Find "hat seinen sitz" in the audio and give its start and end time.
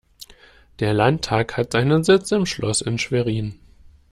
1.57-2.31